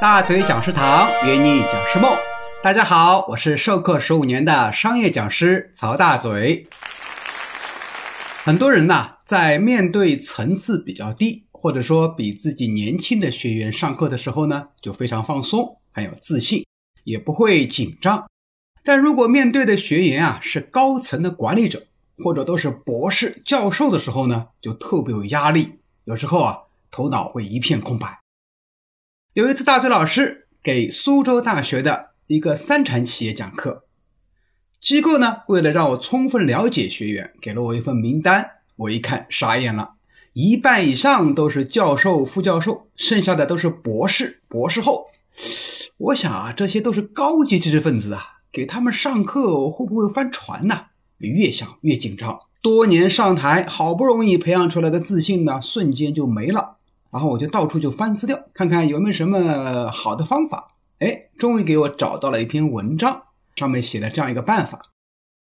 [0.00, 2.10] 大嘴讲师堂约你讲师梦，
[2.62, 6.66] 大家好，我是授课十五年的商业讲师曹大嘴。
[8.42, 16.64] 很多人呐，在面对层次比较低，或者说比自己年轻的学员上课的时候呢，就非常放松，很有自信，
[17.04, 18.26] 也不会紧张。
[18.82, 21.82] 但如果面对的学员啊是高层的管理者，
[22.24, 26.56] 或者都是博士、教授的时候呢，就特别有压力，有时候啊，
[26.90, 28.19] 头脑会一片空白。
[29.34, 33.84] 有一次，大嘴老师给苏州大学的一个三产企业讲课，
[34.80, 38.50] 机构呢为了让我充分了解学员，给了我一份名单。
[38.74, 39.90] 我一看傻眼了，
[40.32, 45.06] 一半以上都是教授、副教授，剩下的都是博士、博士后。
[45.98, 50.86] 我想啊，这些都是高级知识分子啊，给他们上课会不会翻船呢？
[51.18, 56.78] 越想越紧张，多年上台，好不容易培养出来的自信呢，瞬间就没了。
[57.12, 60.76] 然后我就到处就翻资料，看看有没有什么好的方法。
[60.98, 63.22] 哎，终于给我找到了一篇文章，
[63.56, 64.82] 上面写了这样一个办法。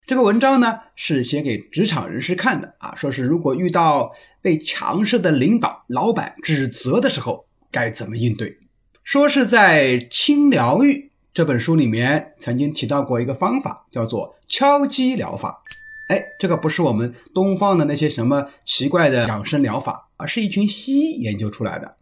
[0.06, 8.56] 这个文章呢是写给职场人士看的啊，说是如果遇到被强势的领导、老板指责的时候，该怎么应对。
[9.04, 10.94] 说是在《轻疗愈》
[11.34, 15.64] 这本书里面曾经提到过一个方法，叫做敲击疗法。
[16.08, 20.04] 哎，这个不是我们东方的那些什么奇怪的养生疗法。
[20.18, 21.98] 而是一群西医研究出来的，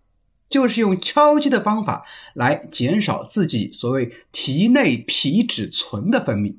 [0.47, 6.55] 就是用敲击的方法来减少自己所谓体内皮质醇的分泌。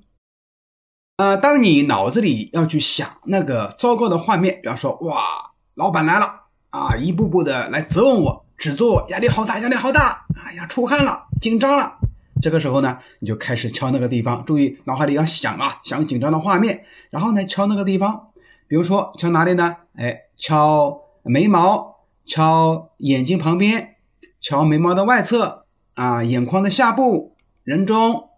[1.18, 6.26] 呃，当你脑子里要去想那个糟糕的画面，比方说，哇，老板来了
[6.70, 11.96] 啊，一步步的来责问我，指责我，压力好大，压力好大，哎呀，出汗了，紧张了。
[12.44, 18.28] 这个时候呢，你就开始敲那个地方，注意脑海里要想啊，想紧张的画面，然后呢，敲那个地方，
[18.68, 19.74] 比如说敲哪里呢？
[19.94, 21.00] 哎，敲。
[21.26, 23.96] 眉毛敲眼睛旁边，
[24.42, 28.28] 敲眉毛的外侧啊，眼眶的下部、人中、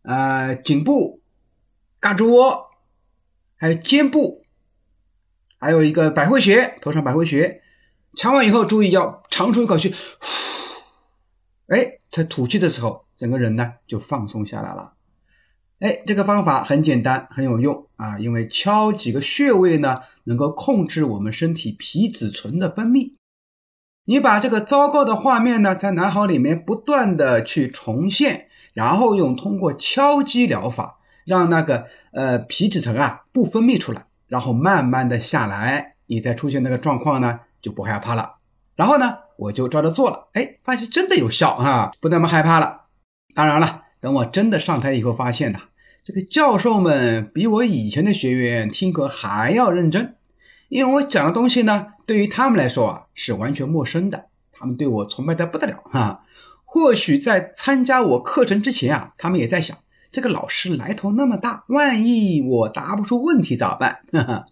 [0.00, 1.20] 呃颈部、
[2.00, 2.70] 胳肢窝，
[3.56, 4.46] 还有肩部，
[5.58, 7.60] 还有一个百会穴，头上百会穴。
[8.16, 10.43] 敲完以后，注意要长出一口气，呼，
[11.74, 14.92] 哎，在吐气的时候，整个人呢就放松下来了。
[15.80, 18.16] 哎，这个方法很简单，很有用啊！
[18.16, 23.14] 因为敲几个穴位呢，能够控制我们身体皮质醇的分泌。
[24.04, 38.36] 你把这个糟糕的画面呢，在脑海里面不断的去重现，然后用通过敲击疗法，让那个呃皮质醇啊不分泌出来，然后慢慢的下来，你再出现那个状况呢，就不害怕了。
[38.76, 42.82] 然后呢，我就照着做了，哎，发现真的有效啊，不那么害怕了。
[43.34, 45.58] 当然了，等我真的上台以后，发现呢。
[46.04, 50.16] 这个教授们比我以前的学员听课还要认真，
[50.68, 56.22] 因为我讲的东西呢，对于他们来说啊是完全陌生的，他们对我崇拜的不得了哈。
[56.64, 59.78] 或许在参加我课程之前啊，他们也在想，
[60.12, 64.00] 这个老师来头那么大，万一我答不出问题咋办？
[64.12, 64.44] 哈哈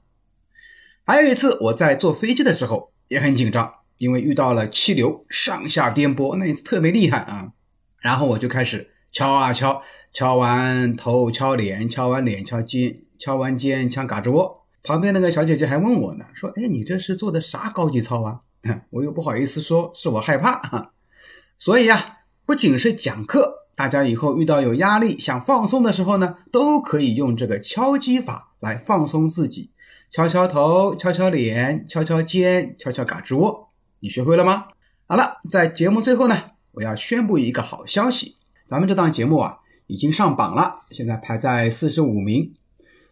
[1.04, 7.52] 还有一次我在坐飞机的时候也很紧张，因为遇到了气流上下颠簸，那一次特别厉害啊。
[8.00, 8.88] 然后我就开始。
[9.14, 14.64] 敲啊敲，敲完头敲脸，敲完脸敲肩，敲完肩敲胳肢窝。
[14.82, 18.40] 旁边那个小姐姐还问我呢，说：“哎，你这是做的啥高级操啊？”
[18.88, 20.92] 我又不好意思说，是我害怕。
[21.58, 29.72] 所以呀，不仅是讲课，大家以后遇到有压力想放松的时候呢，都可以用这个敲击法来放松自己。
[30.10, 33.68] 敲敲头，敲敲脸，敲敲肩，敲敲胳肢窝。
[34.04, 34.64] 你学会了吗？
[35.06, 36.36] 好了，在节目最后呢，
[36.72, 38.34] 我要宣布一个好消息。
[38.66, 42.52] 咱们这档节目啊，已经上榜了，现在排在四十五名。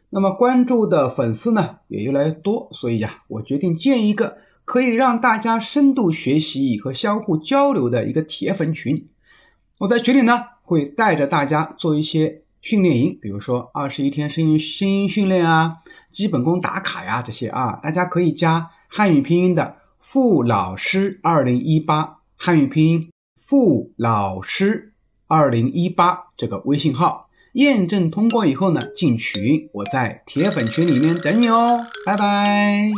[0.09, 9.09] 那么关注的粉丝呢也越来越多，所以呀，我决定建一个可以让大家深度学习和相互交流的一个铁粉群。
[9.79, 15.77] 我在群里呢会带着大家做一些训练营，比如说二十一天声音声音训练啊，
[16.11, 24.95] 基本功打卡呀这些啊，大家可以加汉语拼音的付老师二零一八，汉语拼音付老师。
[25.29, 32.91] 二零一八这个微信号验证通过以后呢，进群，我在铁粉群里面等你哦，拜拜。